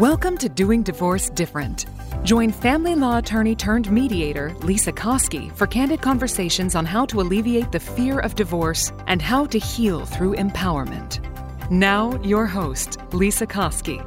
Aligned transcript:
Welcome 0.00 0.38
to 0.38 0.48
Doing 0.48 0.82
Divorce 0.82 1.28
Different. 1.28 1.84
Join 2.22 2.52
family 2.52 2.94
law 2.94 3.18
attorney 3.18 3.54
turned 3.54 3.92
mediator 3.92 4.54
Lisa 4.60 4.92
Koski 4.92 5.52
for 5.52 5.66
candid 5.66 6.00
conversations 6.00 6.74
on 6.74 6.86
how 6.86 7.04
to 7.04 7.20
alleviate 7.20 7.70
the 7.70 7.80
fear 7.80 8.18
of 8.20 8.34
divorce 8.34 8.94
and 9.08 9.20
how 9.20 9.44
to 9.44 9.58
heal 9.58 10.06
through 10.06 10.36
empowerment. 10.36 11.20
Now, 11.70 12.18
your 12.22 12.46
host, 12.46 12.96
Lisa 13.12 13.46
Koski. 13.46 14.00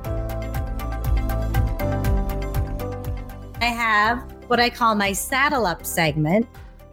I 3.62 3.66
have 3.66 4.18
what 4.48 4.60
I 4.60 4.72
call 4.72 4.96
my 4.96 5.14
saddle 5.14 5.68
up 5.68 5.86
segment. 5.86 6.48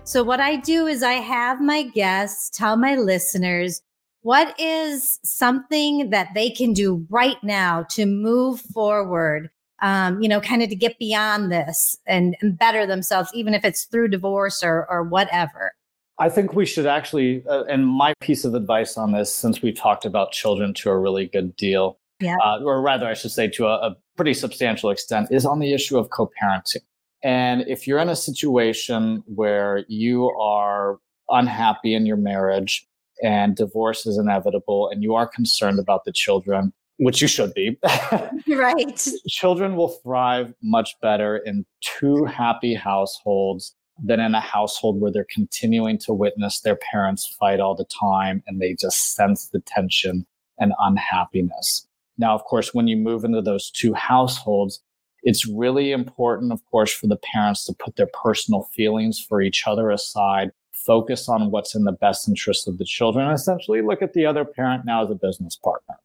So, 0.05 0.23
what 0.23 0.41
I 0.41 0.57
do 0.57 0.89
is 0.89 1.03
I 1.03 1.15
have 1.15 1.59
my 1.63 1.85
guests 1.85 2.51
tell 2.51 2.77
my 2.77 2.97
listeners 2.97 3.81
what 4.23 4.59
is 4.59 5.19
something 5.25 6.11
that 6.11 6.29
they 6.35 6.51
can 6.51 6.73
do 6.73 7.07
right 7.09 7.43
now 7.43 7.85
to 7.91 8.07
move 8.07 8.61
forward? 8.61 9.51
Um, 9.83 10.21
you 10.21 10.29
know, 10.29 10.43
kind 10.43 10.63
of 10.63 10.69
to 10.69 10.77
get 10.77 10.99
beyond 10.99 11.51
this 11.51 11.97
and, 12.07 12.37
and, 12.43 12.59
better 12.59 12.87
themselves, 12.87 13.31
even 13.33 13.55
if 13.55 13.65
it's 13.65 13.85
through 13.85 14.09
divorce 14.09 14.63
or, 14.63 14.87
or 14.91 15.03
whatever. 15.03 15.73
I 16.19 16.29
think 16.29 16.53
we 16.53 16.67
should 16.67 16.85
actually, 16.85 17.43
uh, 17.49 17.65
and 17.65 17.87
my 17.87 18.13
piece 18.21 18.45
of 18.45 18.53
advice 18.53 18.99
on 18.99 19.13
this, 19.13 19.35
since 19.35 19.63
we've 19.63 19.75
talked 19.75 20.05
about 20.05 20.33
children 20.33 20.75
to 20.75 20.91
a 20.91 20.99
really 20.99 21.29
good 21.29 21.57
deal, 21.57 21.99
yeah. 22.21 22.37
Uh, 22.45 22.61
or 22.63 22.83
rather, 22.83 23.07
I 23.07 23.15
should 23.15 23.31
say 23.31 23.49
to 23.49 23.67
a, 23.67 23.89
a 23.89 23.97
pretty 24.17 24.35
substantial 24.35 24.91
extent, 24.91 25.29
is 25.31 25.47
on 25.47 25.59
the 25.59 25.73
issue 25.73 25.99
of 25.99 26.11
co 26.11 26.31
parenting. 26.41 26.83
And 27.23 27.65
if 27.67 27.87
you're 27.87 27.99
in 27.99 28.09
a 28.09 28.17
situation 28.17 29.23
where 29.27 29.85
you 29.89 30.31
are 30.39 30.99
unhappy 31.31 31.95
in 31.95 32.07
your 32.07 32.17
marriage, 32.17 32.87
and 33.23 33.57
divorce 33.57 34.07
is 34.07 34.19
inevitable 34.19 34.89
and 34.89 35.03
you 35.03 35.15
are 35.15 35.27
concerned 35.27 35.79
about 35.79 36.05
the 36.05 36.13
children, 36.13 36.73
which 36.99 37.21
you 37.21 37.29
should 37.29 37.53
be. 37.55 37.79
right. 38.49 39.09
Children 39.29 39.77
will 39.77 39.89
thrive 39.89 40.55
much 40.63 40.95
better 41.01 41.39
in 41.39 41.65
two 41.81 42.25
happy 42.25 42.75
households 42.75 43.75
than 44.03 44.21
in 44.21 44.35
a 44.35 44.41
household 44.41 45.01
where 45.01 45.11
they're 45.11 45.27
continuing 45.31 45.99
to 45.99 46.13
witness 46.13 46.61
their 46.61 46.77
parents 46.77 47.27
fight 47.27 47.61
all 47.61 47.75
the 47.75 47.85
time 47.85 48.43
and 48.47 48.61
they 48.61 48.75
just 48.75 49.15
sense 49.15 49.49
the 49.49 49.61
tension 49.61 50.27
and 50.59 50.73
unhappiness. 50.79 51.87
Now, 52.17 52.35
of 52.35 52.45
course, 52.45 52.75
when 52.75 52.87
you 52.87 52.97
move 52.97 53.25
into 53.25 53.43
those 53.43 53.71
two 53.71 53.95
households, 53.95 54.83
it's 55.23 55.47
really 55.47 55.93
important, 55.93 56.53
of 56.53 56.65
course, 56.71 56.93
for 56.93 57.07
the 57.07 57.17
parents 57.17 57.65
to 57.67 57.75
put 57.75 57.97
their 57.97 58.09
personal 58.13 58.63
feelings 58.75 59.19
for 59.19 59.43
each 59.43 59.67
other 59.67 59.91
aside 59.91 60.51
focus 60.87 61.29
on 61.29 61.51
what's 61.51 61.75
in 61.75 61.85
the 61.85 61.93
best 61.93 62.29
interest 62.29 62.69
of 62.69 62.79
the 62.79 62.85
children, 62.85 63.27
and 63.27 63.35
essentially 63.35 63.83
look 63.83 64.03
at 64.03 64.13
the 64.13 64.27
other 64.27 64.45
parent 64.45 64.85
now 64.85 65.05
as 65.05 65.11
a 65.11 65.15
business 65.15 65.57
partner. 65.57 65.97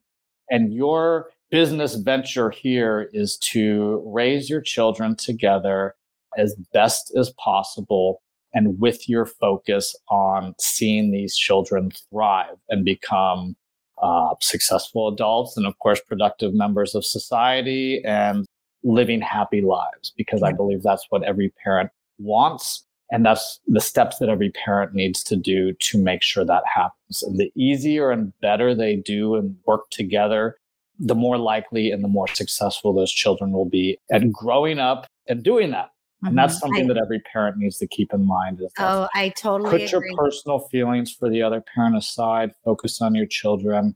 And 0.50 0.74
your 0.74 1.32
business 1.50 1.96
venture 1.96 2.50
here 2.50 3.10
is 3.14 3.38
to 3.38 4.04
raise 4.06 4.50
your 4.50 4.62
children 4.62 5.16
together 5.16 5.96
as 6.38 6.56
best 6.74 7.14
as 7.16 7.32
possible 7.32 8.22
and 8.54 8.80
with 8.80 9.10
your 9.10 9.26
focus 9.26 9.96
on 10.10 10.56
seeing 10.60 11.12
these 11.12 11.36
children 11.36 11.92
thrive 12.10 12.56
and 12.70 12.86
become 12.86 13.56
uh, 14.02 14.34
successful 14.40 15.08
adults 15.08 15.58
and, 15.58 15.66
of 15.66 15.78
course, 15.80 16.02
productive 16.02 16.54
members 16.54 16.96
of 16.96 17.06
society 17.06 18.04
and 18.06 18.46
living 18.84 19.20
happy 19.20 19.62
lives, 19.62 20.14
because 20.16 20.44
I 20.44 20.52
believe 20.52 20.84
that's 20.84 21.06
what 21.10 21.24
every 21.24 21.52
parent 21.64 21.90
wants. 22.18 22.85
And 23.12 23.26
that's 23.26 23.60
the 23.68 23.82
steps 23.82 24.18
that 24.18 24.30
every 24.30 24.52
parent 24.52 24.94
needs 24.94 25.24
to 25.26 25.36
do 25.36 25.74
to 25.74 25.98
make 26.02 26.24
sure 26.24 26.44
that 26.44 26.64
happens. 26.66 27.22
And 27.22 27.38
the 27.38 27.52
easier 27.56 28.10
and 28.10 28.34
better 28.42 28.74
they 28.74 28.96
do 28.96 29.36
and 29.36 29.56
work 29.68 29.90
together, 29.92 30.58
the 30.98 31.16
more 31.16 31.38
likely 31.38 31.92
and 31.92 32.04
the 32.04 32.08
more 32.08 32.28
successful 32.28 32.94
those 32.94 33.12
children 33.12 33.52
will 33.52 33.70
be 33.70 34.00
at 34.12 34.32
growing 34.32 34.80
up 34.80 35.08
and 35.28 35.44
doing 35.44 35.72
that. 35.72 35.86
Mm-hmm. 36.24 36.28
And 36.28 36.38
that's 36.38 36.60
something 36.60 36.86
I, 36.86 36.94
that 36.94 36.98
every 36.98 37.20
parent 37.20 37.58
needs 37.58 37.78
to 37.78 37.88
keep 37.88 38.12
in 38.12 38.26
mind. 38.26 38.62
Oh, 38.80 39.08
I 39.14 39.30
totally 39.30 39.70
put 39.70 39.82
agree. 39.82 40.10
your 40.10 40.18
personal 40.18 40.60
feelings 40.60 41.12
for 41.14 41.30
the 41.30 41.44
other 41.44 41.62
parent 41.62 41.96
aside. 41.96 42.54
Focus 42.64 43.02
on 43.02 43.14
your 43.14 43.28
children. 43.28 43.96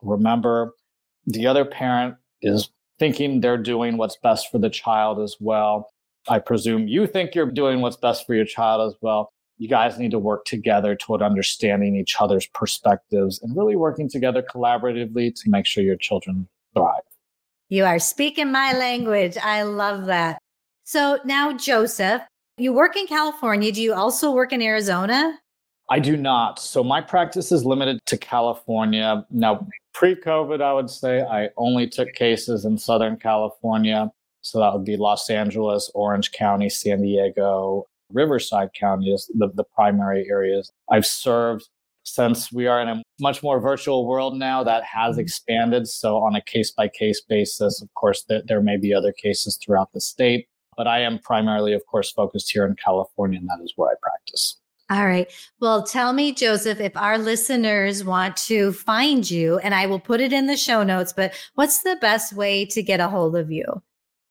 Remember, 0.00 0.72
the 1.26 1.46
other 1.46 1.64
parent 1.64 2.16
is 2.40 2.70
thinking 2.98 3.40
they're 3.40 3.58
doing 3.58 3.98
what's 3.98 4.16
best 4.16 4.50
for 4.50 4.58
the 4.58 4.70
child 4.70 5.20
as 5.20 5.36
well. 5.40 5.90
I 6.28 6.38
presume 6.38 6.88
you 6.88 7.06
think 7.06 7.34
you're 7.34 7.50
doing 7.50 7.80
what's 7.80 7.96
best 7.96 8.26
for 8.26 8.34
your 8.34 8.44
child 8.44 8.92
as 8.92 8.98
well. 9.00 9.32
You 9.58 9.68
guys 9.68 9.98
need 9.98 10.10
to 10.10 10.18
work 10.18 10.44
together 10.44 10.94
toward 10.94 11.22
understanding 11.22 11.96
each 11.96 12.16
other's 12.20 12.46
perspectives 12.48 13.40
and 13.42 13.56
really 13.56 13.76
working 13.76 14.08
together 14.08 14.42
collaboratively 14.42 15.34
to 15.34 15.50
make 15.50 15.66
sure 15.66 15.82
your 15.82 15.96
children 15.96 16.48
thrive. 16.74 17.02
You 17.68 17.84
are 17.84 17.98
speaking 17.98 18.52
my 18.52 18.76
language. 18.76 19.36
I 19.42 19.62
love 19.62 20.06
that. 20.06 20.38
So 20.84 21.18
now, 21.24 21.52
Joseph, 21.52 22.22
you 22.58 22.72
work 22.72 22.96
in 22.96 23.06
California. 23.06 23.72
Do 23.72 23.82
you 23.82 23.94
also 23.94 24.32
work 24.32 24.52
in 24.52 24.62
Arizona? 24.62 25.38
I 25.88 26.00
do 26.00 26.16
not. 26.16 26.58
So 26.58 26.82
my 26.82 27.00
practice 27.00 27.52
is 27.52 27.64
limited 27.64 28.00
to 28.06 28.18
California. 28.18 29.24
Now, 29.30 29.66
pre 29.94 30.14
COVID, 30.16 30.60
I 30.60 30.72
would 30.72 30.90
say 30.90 31.22
I 31.22 31.48
only 31.56 31.88
took 31.88 32.12
cases 32.12 32.64
in 32.64 32.76
Southern 32.76 33.16
California. 33.16 34.10
So 34.46 34.60
that 34.60 34.72
would 34.72 34.84
be 34.84 34.96
Los 34.96 35.28
Angeles, 35.28 35.90
Orange 35.94 36.32
County, 36.32 36.68
San 36.68 37.02
Diego, 37.02 37.86
Riverside 38.12 38.70
County 38.78 39.12
is 39.12 39.30
the, 39.34 39.48
the 39.54 39.64
primary 39.64 40.26
areas. 40.30 40.70
I've 40.90 41.06
served 41.06 41.68
since 42.04 42.52
we 42.52 42.68
are 42.68 42.80
in 42.80 42.88
a 42.88 43.02
much 43.20 43.42
more 43.42 43.58
virtual 43.58 44.06
world 44.06 44.38
now 44.38 44.62
that 44.62 44.84
has 44.84 45.12
mm-hmm. 45.12 45.20
expanded. 45.20 45.88
So 45.88 46.18
on 46.18 46.36
a 46.36 46.40
case 46.40 46.70
by 46.70 46.88
case 46.88 47.20
basis, 47.20 47.82
of 47.82 47.92
course, 47.94 48.24
there, 48.28 48.42
there 48.46 48.62
may 48.62 48.76
be 48.76 48.94
other 48.94 49.12
cases 49.12 49.58
throughout 49.60 49.92
the 49.92 50.00
state, 50.00 50.46
but 50.76 50.86
I 50.86 51.00
am 51.00 51.18
primarily, 51.18 51.72
of 51.72 51.84
course, 51.86 52.12
focused 52.12 52.52
here 52.52 52.64
in 52.64 52.76
California, 52.76 53.40
and 53.40 53.48
that 53.48 53.64
is 53.64 53.72
where 53.74 53.90
I 53.90 53.94
practice. 54.00 54.60
All 54.88 55.04
right. 55.04 55.28
Well, 55.60 55.82
tell 55.82 56.12
me, 56.12 56.32
Joseph, 56.32 56.78
if 56.78 56.96
our 56.96 57.18
listeners 57.18 58.04
want 58.04 58.36
to 58.36 58.72
find 58.72 59.28
you, 59.28 59.58
and 59.58 59.74
I 59.74 59.86
will 59.86 59.98
put 59.98 60.20
it 60.20 60.32
in 60.32 60.46
the 60.46 60.56
show 60.56 60.84
notes, 60.84 61.12
but 61.12 61.34
what's 61.56 61.82
the 61.82 61.98
best 62.00 62.34
way 62.34 62.64
to 62.66 62.84
get 62.84 63.00
a 63.00 63.08
hold 63.08 63.36
of 63.36 63.50
you? 63.50 63.64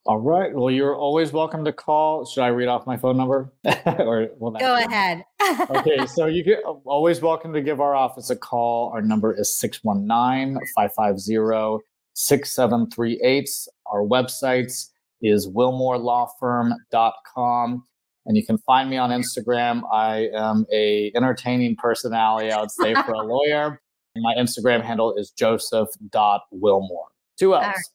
All 0.06 0.18
right. 0.18 0.54
Well, 0.54 0.70
you're 0.70 0.94
always 0.94 1.32
welcome 1.32 1.64
to 1.64 1.72
call. 1.72 2.24
Should 2.24 2.42
I 2.42 2.46
read 2.48 2.68
off 2.68 2.86
my 2.86 2.96
phone 2.96 3.16
number? 3.16 3.52
or 3.86 4.28
will 4.38 4.52
that 4.52 4.60
Go 4.60 4.76
ahead. 4.76 5.24
okay. 5.70 6.06
So 6.06 6.26
you 6.26 6.44
get 6.44 6.60
always 6.84 7.20
welcome 7.20 7.52
to 7.52 7.60
give 7.60 7.80
our 7.80 7.96
office 7.96 8.30
a 8.30 8.36
call. 8.36 8.90
Our 8.90 9.02
number 9.02 9.34
is 9.34 9.52
619 9.58 10.60
550 10.76 11.84
6738. 12.14 13.50
Our 13.86 14.02
website 14.02 14.72
is 15.22 15.48
willmorelawfirm.com. 15.48 17.84
And 18.26 18.36
you 18.36 18.46
can 18.46 18.58
find 18.58 18.88
me 18.88 18.98
on 18.98 19.10
Instagram. 19.10 19.82
I 19.92 20.28
am 20.34 20.66
a 20.72 21.10
entertaining 21.16 21.74
personality, 21.74 22.52
I 22.52 22.60
would 22.60 22.70
say, 22.70 22.94
for 22.94 23.14
a 23.14 23.22
lawyer. 23.26 23.82
My 24.16 24.36
Instagram 24.38 24.82
handle 24.82 25.16
is 25.16 25.32
joseph.willmore. 25.32 27.06
Two 27.38 27.56
L's. 27.56 27.90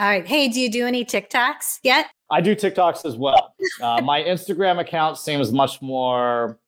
All 0.00 0.08
right. 0.08 0.26
Hey, 0.26 0.48
do 0.48 0.60
you 0.60 0.70
do 0.70 0.86
any 0.86 1.04
TikToks 1.04 1.80
yet? 1.82 2.06
I 2.30 2.40
do 2.40 2.54
TikToks 2.54 3.04
as 3.04 3.16
well. 3.16 3.54
Uh, 3.80 4.00
my 4.02 4.22
Instagram 4.22 4.80
account 4.80 5.18
seems 5.18 5.52
much 5.52 5.82
more 5.82 6.58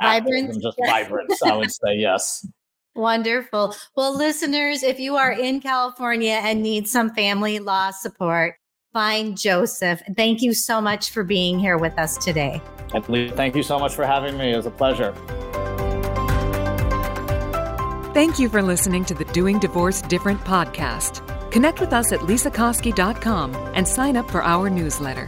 vibrant 0.00 0.52
than 0.52 0.60
just 0.60 0.78
vibrant. 0.86 1.32
I 1.44 1.56
would 1.56 1.72
say 1.72 1.96
yes. 1.96 2.46
Wonderful. 2.94 3.74
Well, 3.96 4.16
listeners, 4.16 4.82
if 4.82 4.98
you 4.98 5.16
are 5.16 5.32
in 5.32 5.60
California 5.60 6.40
and 6.42 6.62
need 6.62 6.88
some 6.88 7.14
family 7.14 7.58
law 7.58 7.90
support, 7.90 8.56
find 8.92 9.38
Joseph. 9.38 10.02
Thank 10.16 10.42
you 10.42 10.52
so 10.52 10.80
much 10.80 11.10
for 11.10 11.22
being 11.22 11.58
here 11.58 11.78
with 11.78 11.96
us 11.98 12.16
today. 12.16 12.60
Thank 12.90 13.54
you 13.54 13.62
so 13.62 13.78
much 13.78 13.94
for 13.94 14.04
having 14.04 14.36
me. 14.36 14.52
It 14.52 14.56
was 14.56 14.66
a 14.66 14.70
pleasure. 14.70 15.12
Thank 18.14 18.38
you 18.40 18.48
for 18.48 18.62
listening 18.62 19.04
to 19.04 19.14
the 19.14 19.26
Doing 19.26 19.60
Divorce 19.60 20.02
Different 20.02 20.40
podcast. 20.40 21.27
Connect 21.50 21.80
with 21.80 21.92
us 21.92 22.12
at 22.12 22.20
lisakoski.com 22.20 23.54
and 23.74 23.86
sign 23.86 24.16
up 24.16 24.30
for 24.30 24.42
our 24.42 24.68
newsletter. 24.70 25.26